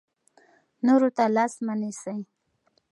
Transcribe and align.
نورو 0.85 1.09
ته 1.17 1.23
لاس 1.35 1.53
مه 1.65 1.73
نیسئ. 1.81 2.17